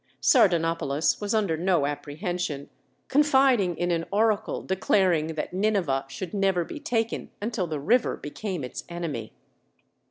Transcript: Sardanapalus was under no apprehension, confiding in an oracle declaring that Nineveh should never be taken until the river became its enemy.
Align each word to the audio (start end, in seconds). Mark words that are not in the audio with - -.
Sardanapalus 0.19 1.21
was 1.21 1.35
under 1.35 1.55
no 1.55 1.85
apprehension, 1.85 2.71
confiding 3.07 3.77
in 3.77 3.91
an 3.91 4.03
oracle 4.11 4.63
declaring 4.63 5.35
that 5.35 5.53
Nineveh 5.53 6.05
should 6.07 6.33
never 6.33 6.65
be 6.65 6.79
taken 6.79 7.29
until 7.39 7.67
the 7.67 7.79
river 7.79 8.17
became 8.17 8.63
its 8.63 8.83
enemy. 8.89 9.31